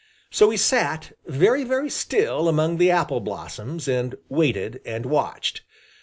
[0.31, 5.61] So he sat very, very still among the apple blossoms and waited and watched.